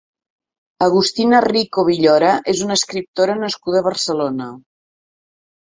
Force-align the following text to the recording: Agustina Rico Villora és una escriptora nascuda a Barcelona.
Agustina 0.85 1.41
Rico 1.45 1.85
Villora 1.91 2.31
és 2.55 2.63
una 2.69 2.79
escriptora 2.81 3.39
nascuda 3.45 3.83
a 3.83 3.87
Barcelona. 3.93 4.53